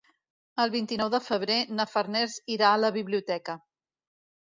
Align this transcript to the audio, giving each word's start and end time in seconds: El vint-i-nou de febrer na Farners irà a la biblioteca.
El 0.63 0.71
vint-i-nou 0.75 1.11
de 1.17 1.19
febrer 1.27 1.59
na 1.81 1.87
Farners 1.93 2.41
irà 2.57 2.73
a 2.73 2.83
la 2.87 2.93
biblioteca. 3.01 3.61